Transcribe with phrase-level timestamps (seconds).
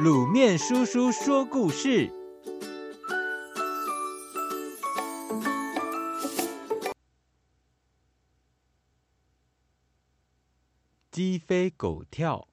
[0.00, 2.10] 卤面叔叔说故事：
[11.10, 12.48] 鸡飞狗跳。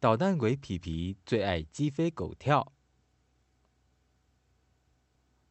[0.00, 2.72] 捣蛋鬼皮皮最爱鸡飞狗跳。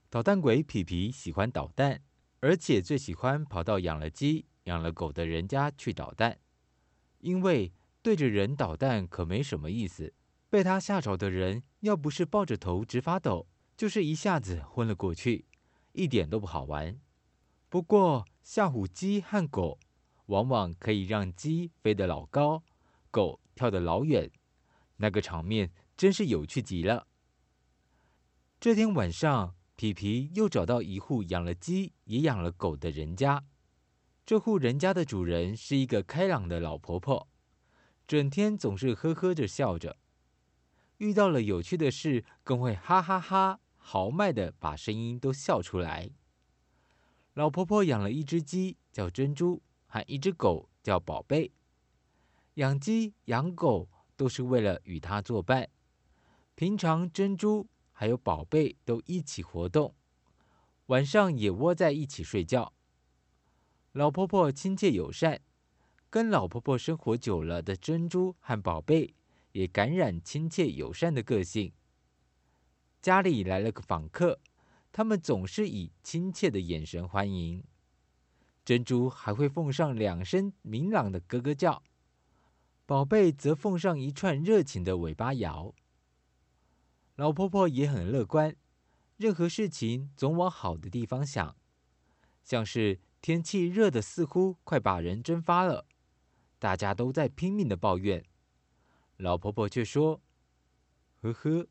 [0.10, 2.02] 捣蛋鬼皮皮喜欢捣蛋，
[2.40, 6.40] 而且最喜欢跑到养了鸡、养了狗的人家去捣蛋，
[7.20, 7.72] 因为，
[8.08, 10.14] 对着人捣蛋可没什么意思，
[10.50, 15.44] 被他吓着的人要不是抱着头直发抖，就是一下子昏了过去，
[15.92, 16.98] 一点都不好玩。
[17.68, 19.78] 不过吓唬鸡和狗，
[20.28, 22.64] 往往可以让鸡飞得老高，
[23.12, 24.32] 狗跳得老远，
[24.96, 27.08] 那个场面真是有趣极了。
[28.58, 33.44] 这天晚上，皮皮又找到一户养了鸡也养了狗的人家，
[34.26, 37.28] 这户人家的主人是一个开朗的老婆婆。
[38.08, 39.98] 整天总是呵呵着笑着，
[41.00, 46.10] 遇到了有趣的事，更会哈哈哈，豪迈的把声音都笑出来。
[47.34, 51.52] 老婆婆养了一只鸡，叫珍珠，还一只狗叫宝贝。
[52.54, 55.68] 养鸡养狗都是为了与它作伴。
[56.56, 59.94] 平常珍珠还有宝贝都一起活动，
[60.86, 62.72] 晚上也窝在一起睡觉。
[63.92, 65.42] 老婆婆亲切友善。
[66.10, 69.14] 跟老婆婆生活久了的珍珠和宝贝
[69.52, 71.74] 也感染亲切友善的个性。
[73.02, 74.40] 家里来了个访客，
[74.92, 77.64] 他们总是以亲切的眼神欢迎。
[78.64, 81.84] 珍珠还会奉上两声明朗的咯咯叫，
[82.86, 85.74] 宝贝则奉上一串热情的尾巴摇。
[87.16, 88.56] 老婆婆也很乐观，
[89.18, 91.56] 任何事情总往好的地方想，
[92.44, 95.86] 像是天气热的似乎快把人蒸发了。
[96.60, 98.26] 大家都在拼命的抱怨，
[99.18, 100.22] 老婆婆却说
[101.22, 101.68] ：“呵呵，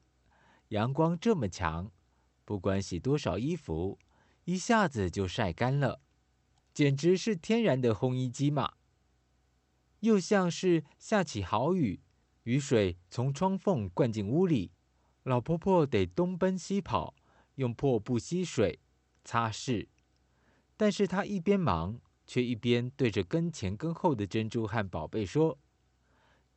[0.69, 1.91] 阳光这么强，
[2.45, 3.99] 不管洗多少衣服，
[4.45, 6.01] 一下子就晒干了，
[6.73, 8.75] 简直是天然的烘衣机嘛。
[10.01, 12.01] 又像是下起好雨，
[12.45, 14.71] 雨水从窗缝灌进屋里，
[15.25, 17.15] 老婆婆得东奔西跑，
[17.57, 18.79] 用破布吸水
[19.25, 19.89] 擦拭，
[20.77, 25.59] 但是她一边忙。”却一边对着跟前跟后的珍珠和宝贝说：“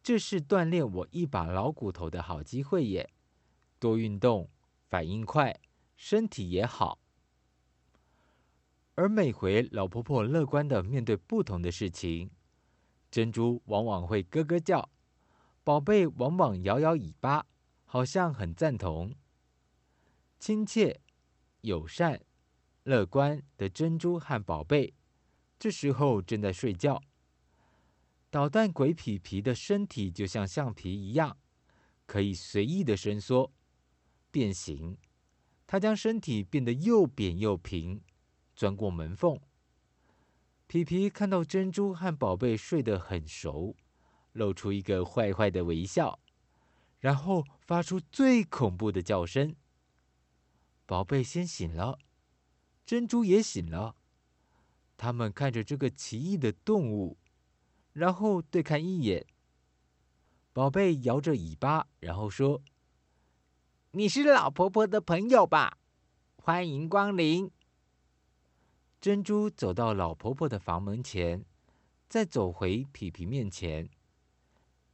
[0.01, 3.09] 这是锻炼我一把老骨头的好机会耶！
[3.77, 4.49] 多运动，
[4.89, 5.59] 反应快，
[5.95, 6.99] 身体也好。”
[8.95, 12.31] 而每回老婆婆乐观地面对不同的事情，
[13.09, 14.89] 珍珠往往会咯咯叫，
[15.63, 17.45] 宝贝往往摇摇尾巴，
[17.85, 19.13] 好像很赞同。
[20.39, 20.99] 亲切、
[21.61, 22.21] 友善、
[22.83, 24.93] 乐观的珍珠和宝贝。
[25.59, 27.03] 这时候正在睡觉。
[28.29, 31.37] 捣蛋鬼皮皮的身体就像橡皮一样，
[32.05, 33.51] 可以随意的伸缩、
[34.31, 34.97] 变形。
[35.67, 38.01] 他将身体变得又扁又平，
[38.55, 39.39] 钻过门缝。
[40.67, 43.75] 皮皮看到珍珠和宝贝睡得很熟，
[44.31, 46.19] 露出一个坏坏的微笑，
[46.99, 49.55] 然后发出最恐怖的叫声。
[50.85, 51.99] 宝贝先醒了，
[52.85, 53.95] 珍珠也醒了。
[54.99, 57.15] 他们看着这个奇异的动物，
[57.93, 59.25] 然后对看一眼。
[60.51, 62.61] 宝贝摇着尾巴，然后说
[63.91, 65.77] ：“你是老婆婆的朋友吧？
[66.35, 67.49] 欢迎光临。”
[68.99, 71.45] 珍珠走到老婆婆的房门前，
[72.09, 73.89] 再走回皮皮面前，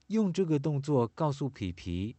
[0.05, 2.15] 用这个动作告诉皮皮：“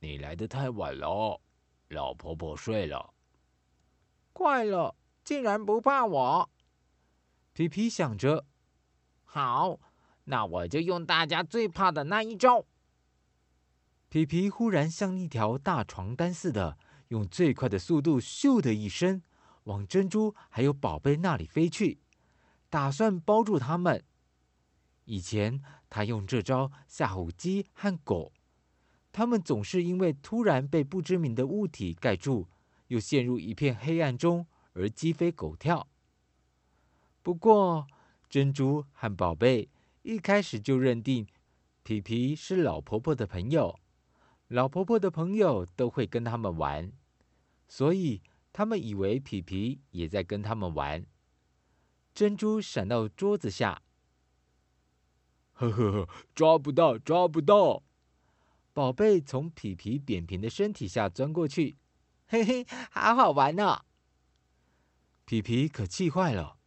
[0.00, 1.40] 你来的太晚了，
[1.88, 3.14] 老婆婆睡了。”
[4.34, 4.94] 怪了，
[5.24, 6.50] 竟然不怕我。
[7.52, 8.46] 皮皮想着
[9.24, 9.78] ：“好，
[10.24, 12.64] 那我就用大家最怕的那一招。”
[14.08, 16.78] 皮皮忽然像一条大床单似的，
[17.08, 19.22] 用最快的速度“咻”的一声，
[19.64, 22.00] 往珍珠还有宝贝那里飞去，
[22.68, 24.04] 打算包住他们。
[25.04, 28.32] 以前他用这招吓唬鸡和狗，
[29.12, 32.48] 他们总是因为突然被不知名的物体盖住，
[32.86, 35.88] 又陷入一片黑暗中而鸡飞狗跳。
[37.22, 37.86] 不过，
[38.28, 39.68] 珍珠和宝贝
[40.02, 41.26] 一开始就认定
[41.82, 43.78] 皮皮是老婆婆的朋友，
[44.48, 46.92] 老婆婆的朋友都会跟他们玩，
[47.68, 48.22] 所以
[48.52, 51.04] 他们以为皮皮也在跟他们玩。
[52.14, 53.82] 珍珠闪到桌子下，
[55.52, 57.82] 呵呵呵，抓不到，抓不到。
[58.72, 61.76] 宝贝从皮皮扁平的身体下钻过去，
[62.28, 63.84] 嘿嘿，好好玩呢。
[65.24, 66.59] 皮皮可气坏了。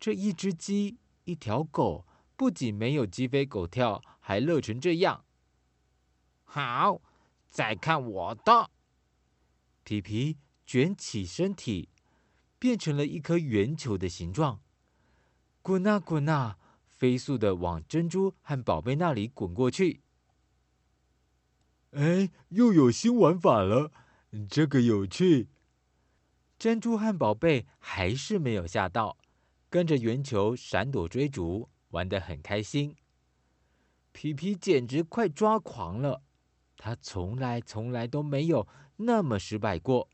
[0.00, 2.06] 这一只鸡，一条狗，
[2.36, 5.24] 不仅没有鸡飞狗跳，还乐成这样。
[6.44, 7.02] 好，
[7.48, 8.70] 再看我的。
[9.82, 11.88] 皮皮卷起身体，
[12.58, 14.60] 变成了一颗圆球的形状，
[15.62, 20.02] 滚啊滚啊，飞速的往珍珠和宝贝那里滚过去。
[21.92, 23.90] 哎，又有新玩法了，
[24.48, 25.48] 这个有趣。
[26.58, 29.16] 珍珠和宝贝还是没有吓到，
[29.70, 32.96] 跟着圆球闪躲追逐，玩得很开心。
[34.12, 36.22] 皮皮简直快抓狂了，
[36.76, 38.66] 他从来从来都没有
[38.96, 40.08] 那么失败过。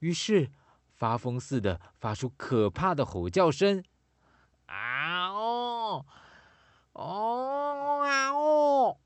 [0.00, 0.50] 于是
[0.92, 3.82] 发疯似的发出可怕的吼叫声
[4.66, 6.06] ：“啊哦，
[6.92, 8.98] 哦啊哦！”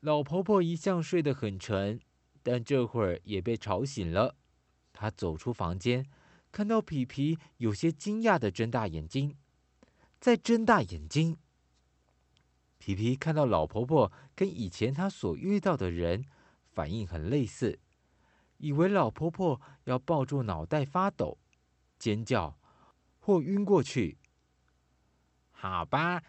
[0.00, 2.00] 老婆婆一向睡得很沉，
[2.42, 4.36] 但这会儿也被吵醒了。
[4.92, 6.06] 她走出房间，
[6.54, 9.36] 看到皮皮有些惊讶的睁大眼睛，
[10.20, 11.36] 再睁大眼睛。
[12.78, 16.24] 皮皮看到老婆婆跟以前她所遇到的人
[16.72, 17.80] 反应很类似，
[18.58, 21.38] 以为老婆婆要抱住脑袋发抖、
[21.98, 22.56] 尖叫
[23.18, 24.16] 或晕过去。
[25.50, 26.22] 好吧，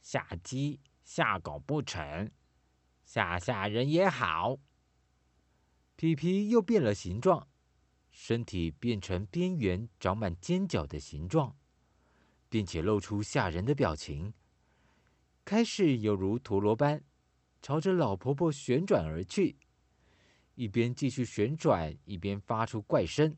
[0.00, 2.30] 吓鸡吓狗不成。
[3.04, 4.60] 吓吓人也好。
[5.96, 7.48] 皮皮又变了形状，
[8.16, 11.56] 身体变成边缘长满尖角的形状，
[12.48, 14.32] 并且露出吓人的表情，
[15.44, 17.02] 开始犹如陀螺般
[17.60, 19.56] 朝着老婆婆旋转而去，
[20.54, 23.36] 一边继续旋转，一边发出怪声。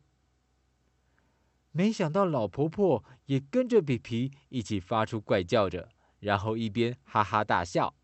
[1.72, 5.88] 没想到老婆婆也跟着皮皮一起发出怪叫着，
[6.20, 7.96] 然后一边哈哈大笑。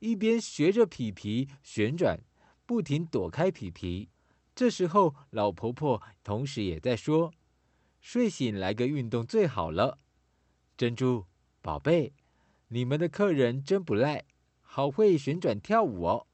[0.00, 2.20] 一边学着皮皮旋转，
[2.66, 4.08] 不停躲开皮皮。
[4.58, 7.32] 这时候，老婆婆同时也在说
[8.02, 10.00] ：“睡醒来个运动最好了。”
[10.76, 11.26] 珍珠
[11.62, 12.12] 宝贝，
[12.66, 14.24] 你们的客人真不赖，
[14.60, 16.26] 好会旋转跳舞哦。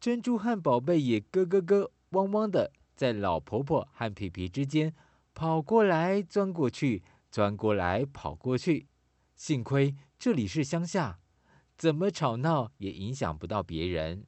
[0.00, 4.92] 珍珠和宝贝也咯咯咯、汪汪的在老婆婆和皮皮之间
[5.34, 8.88] 跑过来、钻过去、钻过来、跑过去。
[9.36, 11.20] 幸亏这里是乡下。
[11.76, 14.26] 怎么吵闹也影响不到别人。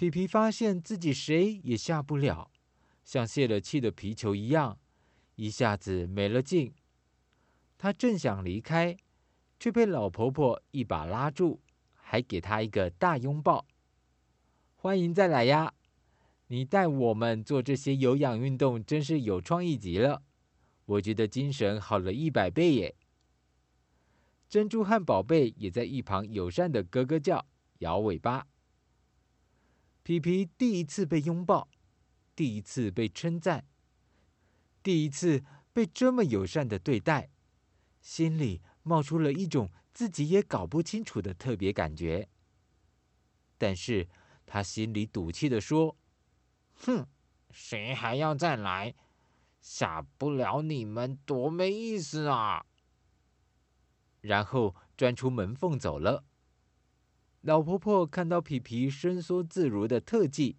[0.00, 2.50] 皮皮发现自己谁也下不了，
[3.04, 4.78] 像泄了气的皮球一样，
[5.34, 6.72] 一下子没了劲。
[7.76, 8.96] 他正想离开，
[9.58, 11.60] 却被老婆婆一把拉住，
[11.92, 13.66] 还给他一个大拥抱。
[14.74, 15.74] 欢迎再来呀！
[16.46, 20.22] 你带我们做这些有氧运动，真是有创意极了。
[20.86, 22.94] 我觉得精神好了一百倍耶。
[24.48, 27.44] 珍珠和宝贝也在一旁友善的咯咯叫、
[27.80, 28.46] 摇尾巴。
[30.02, 31.68] 皮皮第一次被拥抱，
[32.34, 33.66] 第一次被称赞，
[34.82, 37.30] 第一次被这么友善的对待，
[38.00, 42.28] 心里冒出了一种自己也搞不清楚的特别感觉。
[43.58, 44.08] 但是
[44.46, 45.96] 他心里赌气地说
[46.72, 47.06] ：“哼，
[47.50, 48.94] 谁还要再来？
[49.60, 52.64] 吓不了你们，多没意思啊！”
[54.22, 56.24] 然后钻出门缝走了。
[57.42, 60.56] 老婆婆看到皮皮伸缩自如的特技，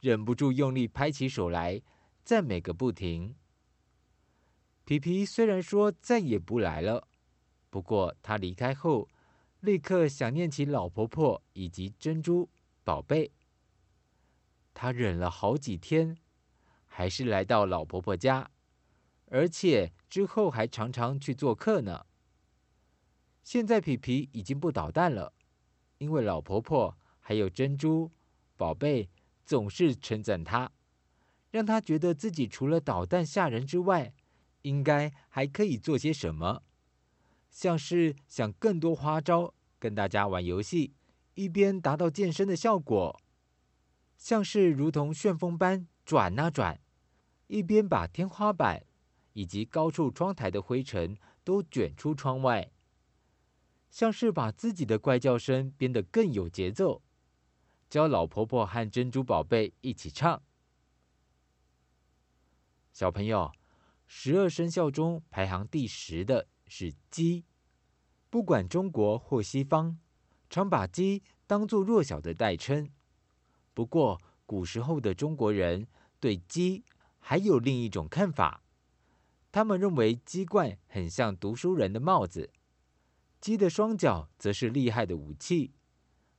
[0.00, 1.82] 忍不住用力拍起手来，
[2.24, 3.34] 赞美个不停。
[4.86, 7.08] 皮皮虽然说再也不来了，
[7.68, 9.08] 不过他离开后，
[9.60, 12.48] 立刻想念起老婆婆以及珍珠
[12.84, 13.30] 宝贝。
[14.72, 16.16] 他忍了好几天，
[16.86, 18.50] 还是来到老婆婆家，
[19.26, 22.06] 而且之后还常常去做客呢。
[23.42, 25.34] 现在皮皮已经不捣蛋了，
[25.98, 28.10] 因为老婆婆还有珍珠
[28.56, 29.08] 宝贝
[29.44, 30.70] 总是称赞他，
[31.50, 34.12] 让他觉得自己除了捣蛋吓人之外，
[34.62, 36.62] 应该还可以做些什么，
[37.50, 40.94] 像是想更多花招，跟大家玩游戏，
[41.34, 43.20] 一边达到健身的效果，
[44.16, 46.80] 像是如同旋风般转啊转，
[47.46, 48.84] 一边把天花板
[49.34, 52.70] 以及高处窗台的灰尘都卷出窗外。
[53.94, 57.00] 像是把自己的怪叫声编得更有节奏，
[57.88, 60.42] 教老婆婆和珍珠宝贝一起唱。
[62.92, 63.52] 小朋友，
[64.08, 67.44] 十二生肖中排行第十的是鸡。
[68.30, 69.96] 不管中国或西方，
[70.50, 72.90] 常把鸡当作弱小的代称。
[73.74, 75.86] 不过，古时候的中国人
[76.18, 76.82] 对鸡
[77.20, 78.64] 还有另一种看法，
[79.52, 82.50] 他们认为鸡冠很像读书人的帽子。
[83.44, 85.70] 鸡的双脚则是厉害的武器，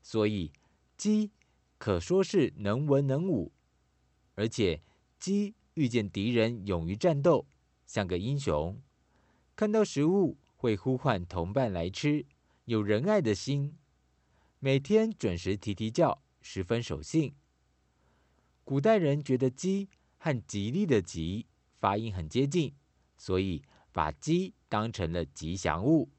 [0.02, 0.52] 所以
[0.98, 1.30] 鸡
[1.78, 3.52] 可说是能文能武，
[4.34, 4.82] 而且
[5.20, 7.46] 鸡遇见敌人勇于战斗，
[7.86, 8.82] 像个英雄。
[9.56, 12.26] 看到食物会呼唤同伴来吃，
[12.64, 13.78] 有仁爱的心。
[14.58, 17.36] 每天准时啼啼叫，十分守信。
[18.64, 21.46] 古代人觉得“鸡”和吉利的“吉”
[21.80, 22.74] 发音很接近，
[23.16, 26.10] 所以把鸡当成了吉祥物。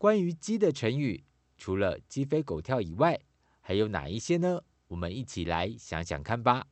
[0.00, 1.22] 关于鸡的成语，
[1.58, 3.20] 除了鸡飞狗跳以外，
[3.60, 4.62] 还有哪一些呢？
[4.86, 6.66] 我们一起来想想看吧。